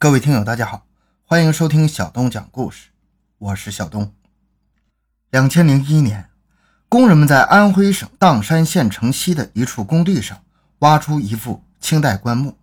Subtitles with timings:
[0.00, 0.86] 各位听友，大家好，
[1.24, 2.90] 欢迎收听小东讲故事，
[3.38, 4.14] 我是小东。
[5.30, 6.30] 两千零一年，
[6.88, 10.40] 工人们在安徽省砀山县城西的一处工地上
[10.78, 12.56] 挖出一副清代棺木，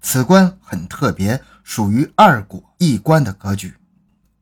[0.00, 3.76] 此棺很特别，属于二椁一棺的格局。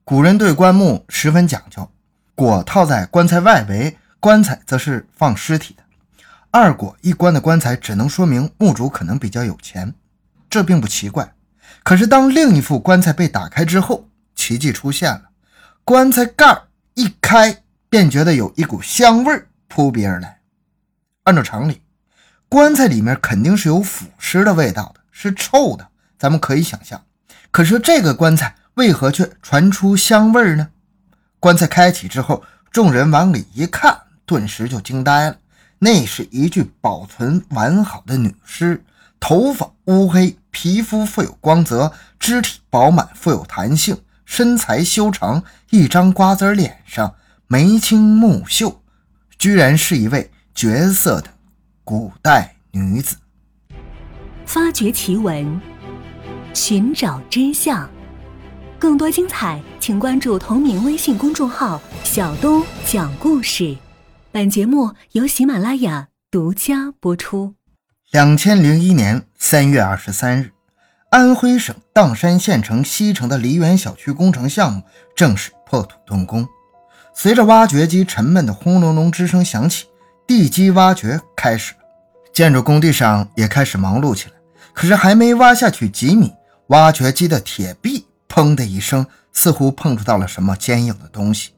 [0.03, 1.91] 古人对棺木十分讲究，
[2.35, 5.83] 椁套在棺材外围，棺材则是放尸体的。
[6.51, 9.95] 二椁一棺的棺材只能说明墓主可能比较有钱，
[10.49, 11.35] 这并不奇怪。
[11.83, 15.31] 可是，当另一副棺材被打开之后，奇迹出现了。
[15.85, 20.41] 棺材盖一开，便觉得有一股香味扑鼻而来。
[21.25, 21.83] 按照常理，
[22.49, 25.89] 棺材里面肯定是有腐尸的味道的，是臭的。
[26.19, 27.03] 咱们可以想象。
[27.51, 30.69] 可是这个棺材为何却传出香味呢？
[31.41, 35.37] 棺材开启之后，众人往里一看，顿时就惊呆了。
[35.79, 38.85] 那是一具保存完好的女尸。
[39.21, 47.15] 头发乌黑，皮肤富有光泽，肢体饱满富有弹性，身材修长，一张瓜子脸上，
[47.47, 48.83] 眉清目秀，
[49.39, 51.29] 居然是一位绝色的
[51.85, 53.17] 古代女子。
[54.47, 55.61] 发掘奇闻，
[56.55, 57.89] 寻找真相，
[58.79, 63.77] 更多精彩，请关注同名微信公众号“小东讲故事”。
[64.33, 67.58] 本节目由喜马拉雅独家播出。
[68.11, 70.51] 两千零一年三月二十三日，
[71.11, 74.83] 安徽省砀山县城西城的梨园小区工程项目
[75.15, 76.49] 正式破土动工。
[77.15, 79.85] 随着挖掘机沉闷的轰隆隆之声响起，
[80.27, 81.81] 地基挖掘开始了。
[82.33, 84.35] 建筑工地上也开始忙碌起来。
[84.73, 86.33] 可是还没挖下去几米，
[86.69, 91.51] 挖掘机的铁壁“砰”的一声，似乎碰触到了什么坚硬的东西。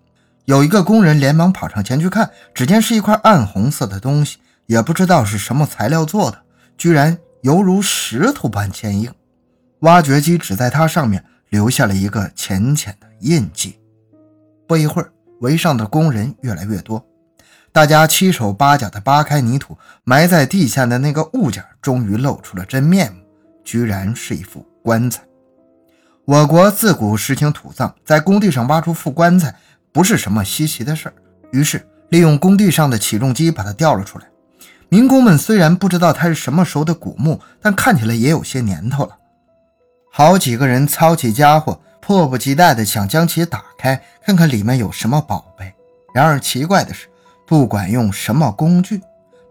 [0.47, 4.39] 有一个工人连忙跑上前去看，只见是一块暗红色的东西。
[4.71, 6.41] 也不知道是什么材料做的，
[6.79, 9.13] 居然犹如石头般坚硬。
[9.81, 13.81] 挖掘机只在它上面留下了一个浅浅的印记。
[14.69, 15.11] 不一会儿，
[15.41, 17.05] 围上的工人越来越多，
[17.73, 23.19] 大家七手八脚地扒开泥土，埋在地下的那个物件终于露出了真面目，
[23.65, 25.21] 居然是一副棺材。
[26.25, 29.53] 我国自古实行土葬，在工地上挖出副棺材
[29.91, 31.15] 不是什么稀奇的事儿。
[31.51, 34.27] 于是，利用工地上的起重机把它吊了出来。
[34.91, 39.17] 民工们虽然不知道它是什么时候的古墓，但看起来也有些年头了。
[40.11, 45.73] 好几个人操起家伙，迫不及待地想将其打开，看看里面有什么宝贝。
[46.13, 47.07] 然而奇怪的是，
[47.47, 49.01] 不管用什么工具，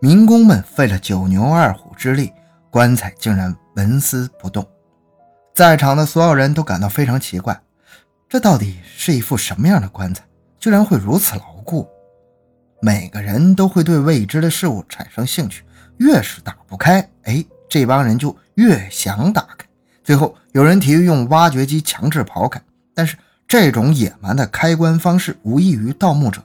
[0.02, 2.34] 民工们费了九牛二虎之力，
[2.70, 4.68] 棺材竟然纹丝不动。
[5.56, 7.58] 在场的所有人都感到非常奇怪，
[8.28, 10.22] 这到底是一副什么样的棺材，
[10.60, 11.88] 居然会如此牢固？
[12.82, 15.64] 每个人都会对未知的事物产生兴趣，
[15.98, 19.66] 越是打不开，哎，这帮人就越想打开。
[20.04, 22.62] 最后，有人提议用挖掘机强制刨开，
[22.94, 23.18] 但是
[23.48, 26.42] 这种野蛮的开关方式无异于盗墓者。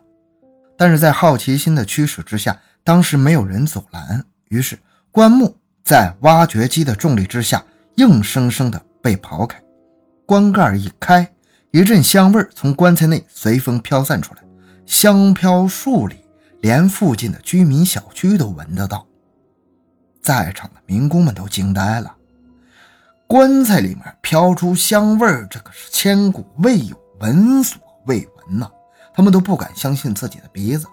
[0.76, 4.76] 但是在好奇心的驱使之下，当时没有人阻拦，于是
[5.12, 7.64] 棺木在挖掘机的重力之下，
[7.94, 9.62] 硬生生的被刨开。
[10.26, 11.30] 棺盖一开，
[11.70, 14.42] 一阵香味从棺材内随风飘散出来，
[14.84, 16.16] 香飘数里。
[16.64, 19.06] 连附近的居民小区都闻得到，
[20.22, 22.16] 在场的民工们都惊呆了。
[23.26, 28.66] 棺材里面飘出香味儿，这可是千古未有、闻所未闻呐！
[29.12, 30.86] 他们都不敢相信自己的鼻子。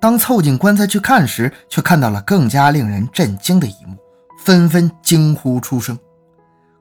[0.00, 3.98] 当凑近棺材去看时，却看到了更加令人震惊的一幕，
[4.42, 5.98] 纷纷惊呼出声。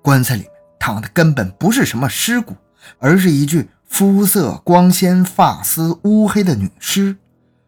[0.02, 2.56] 棺材里面躺的根本不是什么尸骨，
[2.98, 7.14] 而是一具肤色光鲜、发丝乌黑的女尸。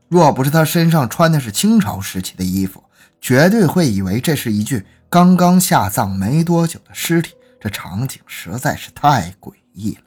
[0.10, 2.84] 若不是他身上穿的是清朝时期的衣服，
[3.22, 7.34] 绝对会以为这是一具刚刚下葬没多久的尸体。
[7.62, 10.04] 这场景实在是太诡异了，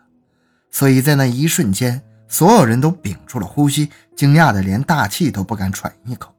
[0.71, 6.35] 所以在那一瞬间，所有人都屏住了呼吸，惊讶的连大气都不敢喘一口。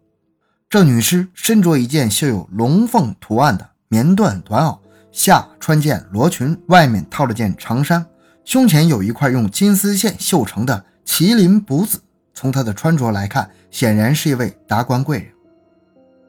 [0.70, 4.80] 这女尸身着一件绣有龙凤图案的棉缎短袄，
[5.12, 8.04] 下穿件罗裙，外面套了件长衫，
[8.44, 12.02] 胸前有一块用金丝线绣成的麒麟补子。
[12.34, 15.28] 从他的穿着来看，显然是一位达官贵人。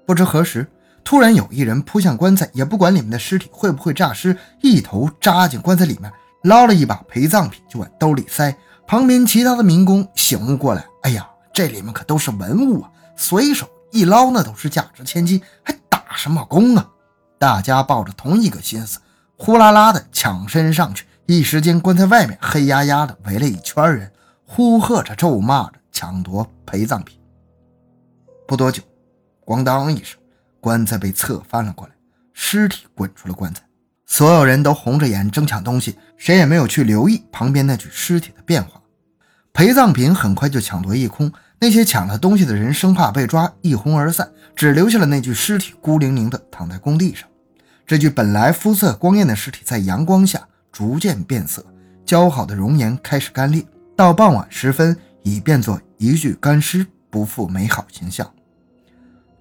[0.06, 0.66] 不知何时，
[1.02, 6.12] 突然有一人扑向棺材，也不管里面的尸体会不会诈尸，一头扎进棺材里面，
[6.42, 8.54] 捞了一把陪葬品就往兜里塞。
[8.86, 16.86] 旁边其他的民工醒悟过来，哎呀，这里面可都是文物啊，随手一捞那都是价值千金，还打什么工啊？
[17.38, 18.98] 大家抱着同一个心思，
[19.38, 24.12] 呼啦啦的抢身上去，一时间棺材外面黑压压的围了一圈人，
[24.44, 25.78] 呼喝着咒骂着。
[25.94, 27.18] 抢夺陪葬品。
[28.46, 28.82] 不多久，
[29.46, 30.20] 咣当一声，
[30.60, 31.94] 棺材被侧翻了过来，
[32.34, 33.62] 尸体滚出了棺材。
[34.04, 38.82] 所有人都红着眼争抢东西，谁也没有去留意旁边那具尸体的变化。
[39.52, 47.28] 陪葬品很快就抢夺一空，那些抢了东西的人生怕被抓，一哄而散，只留下了那具尸体孤零零地躺在工地上。
[47.86, 51.64] 这具本来肤色光艳的尸体在阳光下逐渐变色，
[52.04, 53.64] 姣好的容颜开始干裂，
[53.96, 58.32] 到傍晚时分已变作一具干尸，不复美好形象。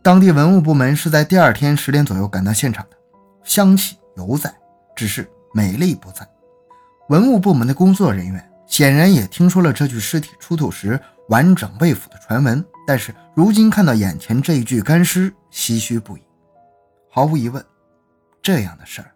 [0.01, 2.97] 当地文物部门是在第二天十点左右赶到现场的，
[3.43, 4.53] 香气犹在，
[4.95, 6.27] 只是美丽不在。
[7.09, 16.21] 文物部门的工作人员显然也听说了这具尸体出土时完整未腐的传闻，但是如今看到眼前这一具干尸，唏嘘不已。
[17.09, 17.63] 毫无疑问。
[18.41, 19.11] 这样的事儿，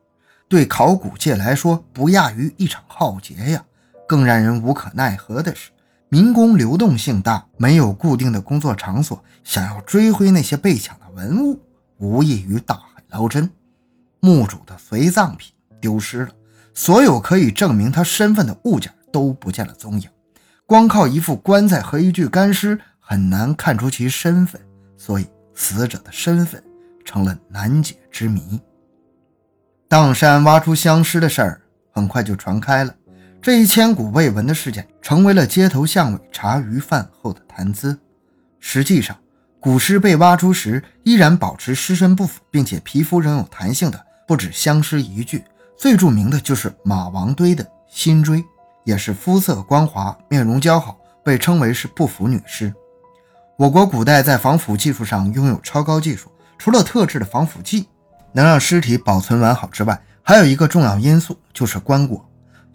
[0.48, 3.64] 对考古界来说不亚于一场浩劫呀。
[4.08, 5.70] 更让人无可奈何的是，
[6.10, 11.60] 民工流动性大，没有固定的工作场所，想要追回那些被抢的文物，
[11.98, 13.50] 无异于大海捞针。
[14.20, 16.30] 墓主的随葬品丢失了，
[16.74, 20.10] 所有可以证明他身份的物件都不见了踪影。
[20.66, 24.60] 光靠一副棺材和一具干尸，很难看出其身份，
[24.98, 26.64] 所以死者的身份
[27.06, 28.60] 成了难解之谜。
[29.90, 31.62] 砀山挖出香尸的事儿
[31.92, 32.94] 很快就传开了，
[33.42, 37.98] 这一千古未闻的事件成为了街头巷尾茶余饭后的谈资。
[38.60, 39.16] 实际上，
[39.60, 45.44] 古尸被挖出时依然保持尸身不腐，并且皮肤仍有弹性的不止相尸一具，
[45.78, 48.44] 最著名的就是马王堆的辛锥，
[48.84, 52.74] 也是肤色光滑、面容姣好，被称为是不腐女尸。
[53.58, 57.88] 我国古代在防腐技术上拥有超高技术，除了特制的防腐剂。
[58.34, 62.22] 能让尸体保存完好之外，还有一个重要因素就是棺椁。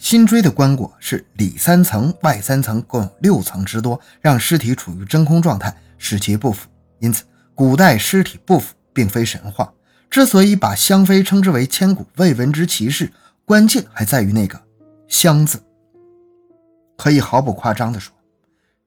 [0.03, 6.69] 辛追的棺椁是里三层外三层，共有六层之多，让尸体处于真空状态，使其不腐。
[6.99, 7.23] 因此，
[7.55, 9.73] 古代尸体不腐并非神话。
[10.11, 13.13] 之所以把香妃称之为千古未闻之奇事，
[13.45, 14.61] 关键还在于那个
[15.07, 15.63] “香”字。
[16.99, 18.13] 可以毫不夸张地说，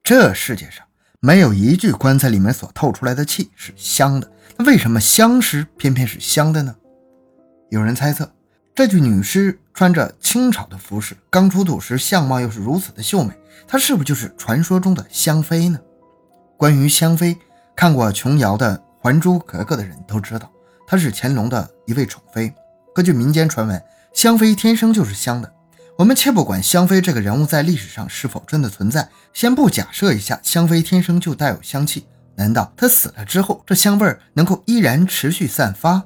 [0.03, 0.85] 这世界上
[1.21, 4.29] 没有一具棺材里面所透出来的气是香的。
[4.57, 6.75] 那为什么香尸偏偏是香的呢？
[7.69, 8.29] 有人猜测，
[8.75, 13.33] 这具女尸穿着清朝的服饰，刚出土时相貌又是如此的秀美，
[13.65, 15.79] 她是不是就是传说中的香妃呢？
[16.57, 17.37] 关于香妃，
[17.73, 20.51] 看过琼瑶的《还珠格格》的人都知道，
[20.85, 22.53] 她是乾隆的一位宠妃。
[22.93, 23.81] 根据民间传闻，
[24.13, 25.49] 香妃天生就是香的。
[25.97, 32.05] 我们且不管香妃这个人物在历史上是否真的存在，先不假设一下香妃天生就带有香气。
[32.35, 36.03] 难道她死了之后，这香味儿能够依然持续散发？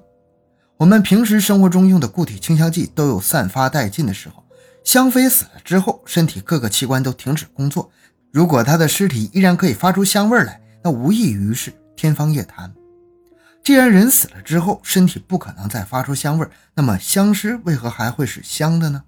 [0.79, 4.41] 我们平时生活中用的固体清香剂都有散发殆尽的时候，
[4.81, 7.91] 香妃死了之后，身体各个器官都停止工作。
[8.31, 12.73] 如果她的尸体依然可以发出香味来，那无异于是天方夜谭。
[13.61, 19.03] 既然人死了之后，身体不可能再发出香味，那么香尸为何还会是香的呢？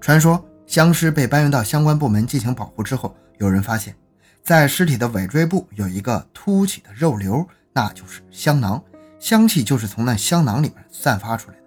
[0.00, 3.94] 传说香尸被搬运到相关部门进行保护之后，有人发现。
[4.42, 8.82] 在尸体的尾椎部有一个凸起的肉瘤，那就是香囊，
[9.20, 11.62] 香气就是从那香囊里面散发出来的。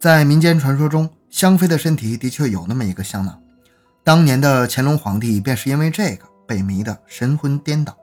[0.00, 3.40] 在民间传说中，香妃的身体的确有那么一个香囊。
[4.02, 7.96] 当年的乾隆皇帝便是因为这个被迷得神魂颠倒。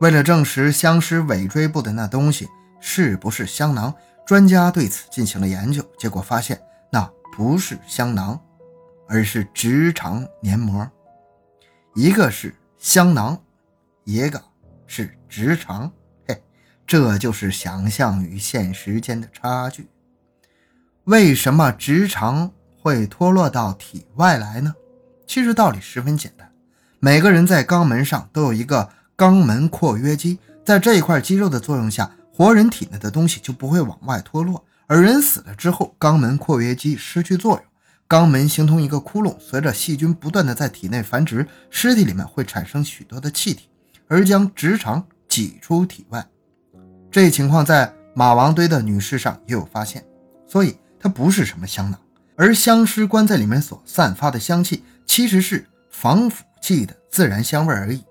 [0.00, 2.48] 为了证实香尸尾椎部的那东西
[2.80, 3.92] 是不是香囊，
[4.24, 6.58] 专家对此进行了研究，结果发现
[6.90, 7.06] 那
[7.36, 8.40] 不是香囊，
[9.06, 10.90] 而是直肠黏膜。
[11.94, 12.54] 一个是。
[12.78, 13.42] 香囊，
[14.04, 14.40] 一个
[14.86, 15.90] 是直肠，
[16.86, 19.88] 这就是想象与现实间的差距。
[21.04, 24.74] 为什么直肠会脱落到体外来呢？
[25.26, 26.50] 其实道理十分简单，
[27.00, 34.64] 每个人在肛门上都有一个肛门括约肌，在这一块肌肉的作用下，活人体内的东西就不会往外脱落。
[34.86, 37.62] 而人死了之后，肛门括约肌失去作用。
[38.08, 43.68] 肛门形同一个窟窿，随着细菌不断的在体内繁殖，尸体里面会产生许多的气体，
[44.06, 46.24] 而将直肠挤出体外。
[47.16, 50.04] 这一情况在马王堆的女尸上也有发现，
[50.46, 51.98] 所以它不是什么香囊，
[52.36, 58.04] 而香尸棺材里面所散发的香气其实是防腐剂的自然香味而已。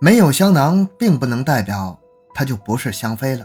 [0.00, 2.00] 没有香囊，并不能代表
[2.34, 3.44] 它就不是香妃了。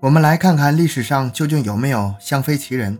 [0.00, 2.98] 我们来看看历史上究竟有没有香妃奇人。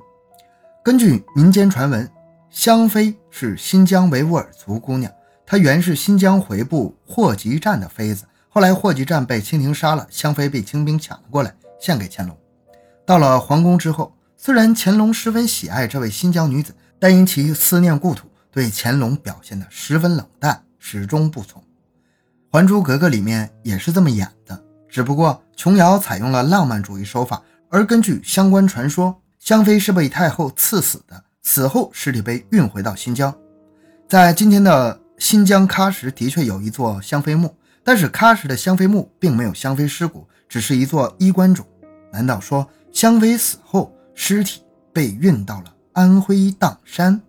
[0.84, 2.08] 根据民间传闻，
[2.50, 5.12] 香妃是新疆维吾尔族姑娘，
[5.44, 8.24] 她原是新疆回部霍集站的妃子。
[8.56, 12.34] 后来霍集站被清廷杀了，香妃被清兵抢了过来，献给乾隆。
[13.04, 21.60] 到了皇宫之后，虽然乾隆十分喜爱这位新疆女子，但因其思念故土，对乾隆表现得十分冷淡，始终不从。
[22.50, 24.58] 《还珠格格》里面也是这么演的，
[24.88, 29.14] 只不过琼瑶采用了浪漫主义手法，而根据相关传说。
[29.38, 33.36] 香妃是被太后赐死的，死后尸体被运回到新疆。
[34.08, 37.54] 在今天的新疆喀什，的确有一座香妃墓，
[37.86, 41.64] 但是喀什的香妃墓并没有香妃尸骨，只是一座衣冠冢。
[42.12, 44.60] 难道说香妃死后尸体
[44.92, 47.22] 被运到了安徽砀山？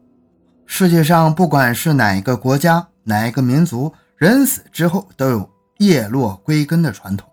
[0.66, 5.48] 世界上不管是哪一个国家、哪一个民族，人死之后都有
[5.78, 7.30] 叶落归根的传统。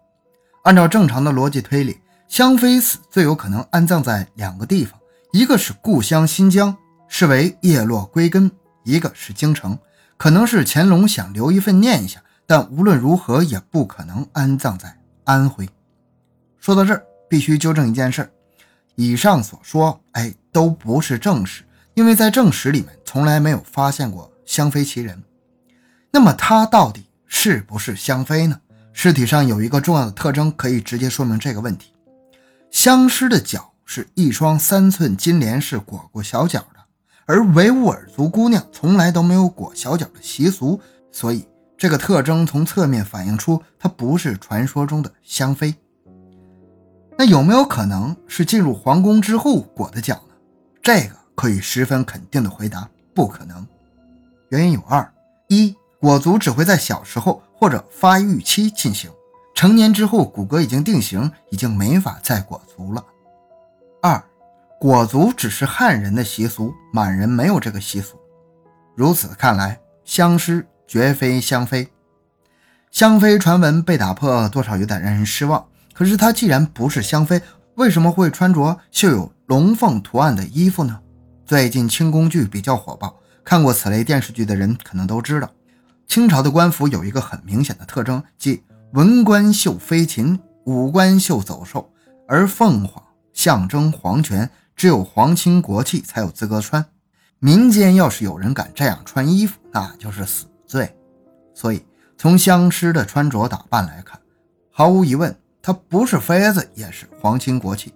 [0.64, 5.00] 按照正常的逻辑推理，香妃死最有可能安葬在两个地方，
[5.32, 6.76] 一个是故乡新疆，
[7.08, 8.50] 视为叶落归根。
[8.84, 9.78] 一个是京城，
[10.18, 15.68] 可能是乾隆想留一份念想，但无论如何也不可能安葬在安徽。
[16.58, 18.30] 说到这儿，必须纠正一件事：
[18.94, 25.22] 以上所说，哎，都不是正史，因为在正史里面从来没有发现过香妃其人。
[26.10, 28.60] 那么她到底是不是香妃呢？
[28.92, 31.92] 尸体上有一个重要的特征可以直接说明这个问题：
[32.70, 36.80] 香尸的脚是一双三寸金莲式裹过小脚的。
[37.26, 41.46] 而维吾尔族姑娘从来都没有裹小脚的习俗，所以
[41.84, 45.74] 这个特征从侧面反映出她不是传说中的香妃。
[47.18, 50.34] 那有没有可能是进入皇宫之后裹的脚呢？
[50.82, 53.66] 这个可以十分肯定的回答：不可能。
[54.48, 55.12] 原因有二：
[55.48, 59.10] 一，裹足只会在小时候或者发育期进行，
[59.54, 63.04] 成年之后骨骼已经定型，已经没法再裹足了；
[64.00, 64.24] 二。
[64.80, 68.18] 裹足只是汉人的习俗，满人没有这个习俗。
[68.94, 71.88] 如此看来，香尸绝非香妃。
[72.90, 75.66] 香妃传闻被打破，多少有点让人失望。
[75.92, 77.40] 可是她既然不是香妃，
[77.74, 81.00] 为什么会穿着绣有龙凤图案的衣服呢？
[81.44, 85.50] 最近清宫剧比较火爆，看过此类电视剧的人可能都知道，
[86.06, 88.62] 清朝的官服有一个很明显的特征，即
[88.92, 91.92] 文官绣飞禽，武官绣走兽，
[92.28, 94.50] 而凤凰象征皇权。
[94.76, 96.84] 只有皇亲国戚才有资格穿，
[97.38, 100.46] 民间要是有人敢这样穿衣服，那就是死。
[101.54, 101.84] 所以
[102.18, 104.20] 从香尸的穿着打扮来看，
[104.70, 107.94] 毫无疑问，她不是妃子，也是皇亲国戚。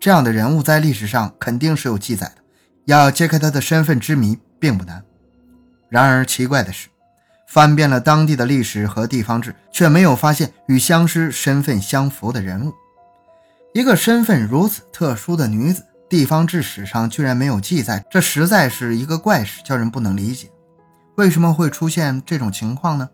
[0.00, 2.36] 这样的人物在历史上肯定是有记载的，
[2.84, 5.04] 要揭开他的身份之谜并不难。
[5.88, 6.88] 然而奇怪的是，
[7.48, 12.72] 翻遍了当地的历史和地方志，却没有发现与香尸身份相符的人物。
[13.72, 15.84] 一个身份如此特殊的女子。
[16.06, 20.48] 地方志史上居然没有记载，这实在是一个怪事，叫人不能理解。
[21.16, 23.08] 为什么会出现这种情况呢？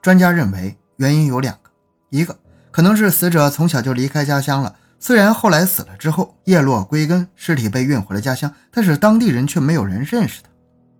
[0.00, 1.70] 专家认为原因有两个：
[2.10, 2.38] 一个
[2.70, 10.48] 可能是死者从小就离开家乡了，虽然后来死了之后叶落归根，尸体被运回了家乡，但是当地人却没有人认识他；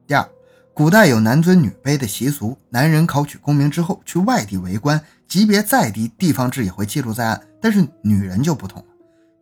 [0.08, 0.28] 第二，
[0.74, 8.88] 古代有男尊女卑的习俗，男人考取功名之后去外地为官，级别再低，地方志也会记录在案，但是女人就不同了，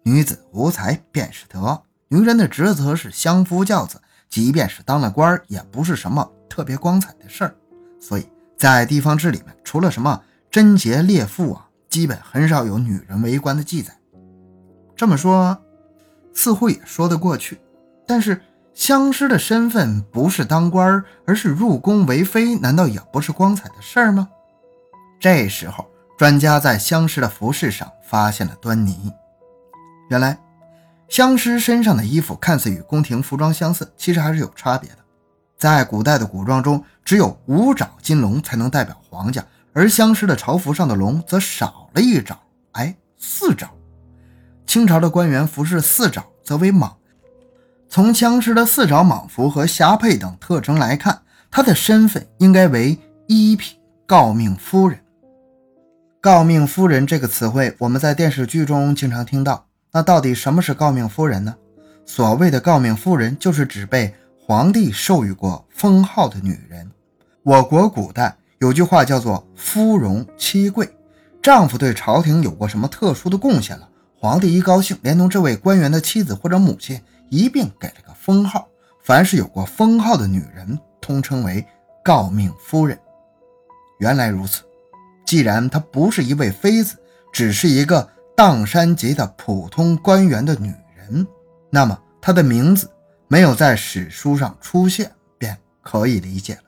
[0.03, 1.81] 女子无才便是德。
[2.09, 7.55] 女人的职责是相夫教子，即便是当了官也不是什么特别光彩的事儿。
[8.01, 8.27] 所以
[8.57, 13.97] 在地方志里面，除了什么贞洁烈妇啊，基本很少有女人为官的记载。
[14.97, 15.57] 这么说，
[16.33, 17.61] 似乎也说得过去。
[18.07, 18.41] 但是
[18.75, 24.29] 相师的身份不是当官，而是入宫为妃，难道也不是光彩的事儿吗？
[25.21, 25.87] 这时候，
[26.17, 29.13] 专家在相师的服饰上发现了端倪，
[30.11, 30.39] 原来。
[31.09, 34.99] 香师身上的衣服看似与宫廷服装相似，其实还是有差别的。
[35.59, 42.39] 在古代的古装中，只有五爪金龙才能代表皇家，而僵尸的朝服上的龙则少了一爪，
[42.73, 43.69] 哎，四爪。
[44.65, 46.93] 清朝的官员服饰四爪则为蟒。
[47.89, 52.97] 从僵尸的四爪蟒服和霞帔等特征来看，他的身份应该为
[53.27, 55.01] 一品诰命夫人。
[56.23, 59.67] 诰命夫人这个词汇，我们在电视剧中经常听到。
[59.91, 61.57] 那到底什么是诰命夫人呢？
[62.05, 64.15] 所谓的诰命夫人，就是指被
[64.49, 66.91] 皇帝授予过封号的女人。
[67.43, 70.89] 我国古代有句话叫做“夫荣妻贵”，
[71.43, 73.87] 丈夫对朝廷有过什么特殊的贡献了，
[74.19, 78.67] 皇帝一高兴，连同这位官员的妻子或者母亲一并给了个封号。
[79.03, 81.63] 凡是有过封号的女人，通称为
[82.03, 82.99] 诰命夫人。
[83.99, 84.63] 原来如此，
[85.27, 86.97] 既然她不是一位妃子，
[87.31, 88.09] 只是一个。
[88.35, 91.27] 砀山籍的普通官员的女人，
[91.71, 92.89] 那么她的名字
[93.29, 96.63] 没有在史书上出现，便可以理解了。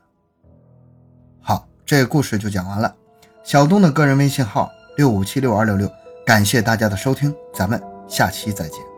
[1.41, 2.95] 好，这个故事就讲完了。
[3.43, 5.91] 小东的个人微信号六五七六二六六，
[6.27, 8.90] 感谢大家的收听，咱们下期再见。